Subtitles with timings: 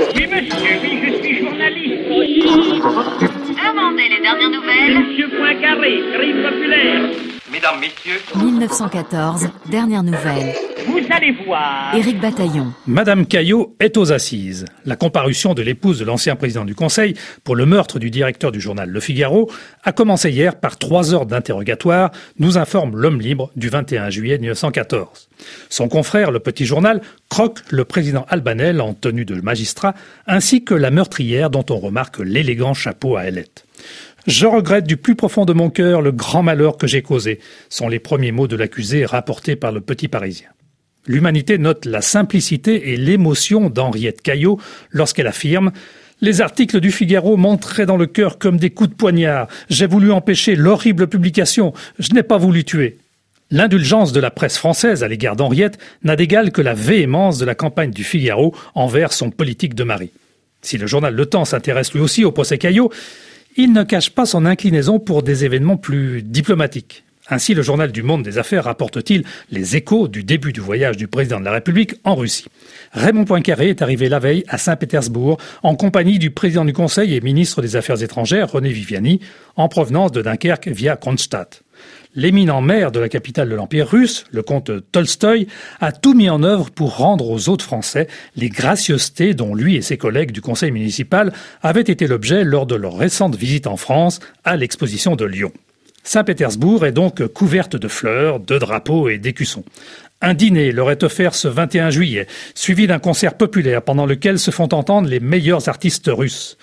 [0.00, 2.08] Oui, monsieur, oui, je suis journaliste.
[2.08, 4.98] Demandez les dernières nouvelles.
[4.98, 7.02] Monsieur Poincaré, crime populaire.
[7.52, 10.54] Mesdames, Messieurs, 1914, dernière nouvelle.
[10.86, 11.92] Vous allez voir.
[11.96, 12.72] Éric Bataillon.
[12.86, 14.66] Madame Caillot est aux assises.
[14.84, 18.60] La comparution de l'épouse de l'ancien président du Conseil pour le meurtre du directeur du
[18.60, 19.50] journal Le Figaro
[19.82, 25.28] a commencé hier par trois heures d'interrogatoire, nous informe l'homme libre du 21 juillet 1914.
[25.70, 29.94] Son confrère, le petit journal, croque le président albanais en tenue de magistrat,
[30.28, 33.64] ainsi que la meurtrière dont on remarque l'élégant chapeau à ailette.
[34.26, 37.88] Je regrette du plus profond de mon cœur le grand malheur que j'ai causé, sont
[37.88, 40.48] les premiers mots de l'accusé rapportés par le petit Parisien.
[41.06, 44.60] L'humanité note la simplicité et l'émotion d'Henriette Caillot
[44.90, 45.72] lorsqu'elle affirme
[46.20, 49.48] les articles du Figaro m'entraient dans le cœur comme des coups de poignard.
[49.70, 51.72] J'ai voulu empêcher l'horrible publication.
[51.98, 52.98] Je n'ai pas voulu tuer.
[53.50, 57.54] L'indulgence de la presse française à l'égard d'Henriette n'a d'égal que la véhémence de la
[57.54, 60.10] campagne du Figaro envers son politique de mari.
[60.62, 62.92] Si le journal Le Temps s'intéresse lui aussi au procès Caillot,
[63.56, 67.04] il ne cache pas son inclinaison pour des événements plus diplomatiques.
[67.32, 71.06] Ainsi, le journal du Monde des Affaires rapporte-t-il les échos du début du voyage du
[71.06, 72.46] président de la République en Russie.
[72.92, 77.20] Raymond Poincaré est arrivé la veille à Saint-Pétersbourg en compagnie du président du Conseil et
[77.20, 79.20] ministre des Affaires étrangères, René Viviani,
[79.54, 81.62] en provenance de Dunkerque via Kronstadt.
[82.16, 85.46] L'éminent maire de la capitale de l'Empire russe, le comte Tolstoï,
[85.80, 89.82] a tout mis en œuvre pour rendre aux autres Français les gracieusetés dont lui et
[89.82, 94.18] ses collègues du conseil municipal avaient été l'objet lors de leur récente visite en France
[94.42, 95.52] à l'exposition de Lyon.
[96.02, 99.64] Saint-Pétersbourg est donc couverte de fleurs, de drapeaux et d'écussons.
[100.22, 104.50] Un dîner leur est offert ce 21 juillet, suivi d'un concert populaire pendant lequel se
[104.50, 106.58] font entendre les meilleurs artistes russes.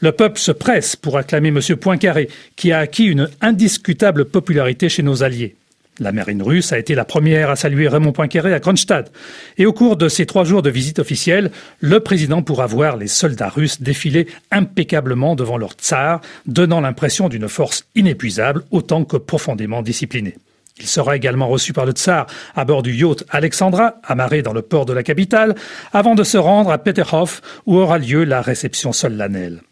[0.00, 1.60] Le peuple se presse pour acclamer M.
[1.76, 5.56] Poincaré, qui a acquis une indiscutable popularité chez nos alliés.
[6.00, 9.12] La marine russe a été la première à saluer Raymond Poincaré à Kronstadt.
[9.58, 13.06] Et au cours de ces trois jours de visite officielle, le président pourra voir les
[13.06, 19.82] soldats russes défiler impeccablement devant leur tsar, donnant l'impression d'une force inépuisable autant que profondément
[19.82, 20.34] disciplinée.
[20.80, 22.26] Il sera également reçu par le tsar
[22.56, 25.54] à bord du yacht Alexandra, amarré dans le port de la capitale,
[25.92, 29.62] avant de se rendre à Peterhof où aura lieu la réception solennelle.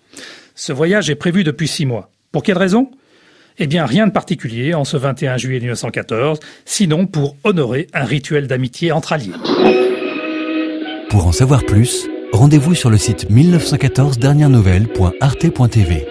[0.54, 2.10] Ce voyage est prévu depuis six mois.
[2.30, 2.92] Pour quelle raison?
[3.58, 8.46] Eh bien, rien de particulier en ce 21 juillet 1914, sinon pour honorer un rituel
[8.46, 9.32] d'amitié entre alliés.
[11.10, 16.06] Pour en savoir plus, rendez-vous sur le site 1914 dernières nouvelles.arte.tv.